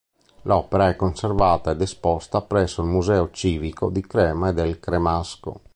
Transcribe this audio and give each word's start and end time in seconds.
L'opera 0.45 0.89
è 0.89 0.95
conservata 0.95 1.69
ed 1.69 1.79
esposta 1.83 2.41
presso 2.41 2.81
il 2.81 2.87
Museo 2.87 3.29
civico 3.29 3.91
di 3.91 4.01
Crema 4.01 4.49
e 4.49 4.53
del 4.55 4.79
Cremasco. 4.79 5.61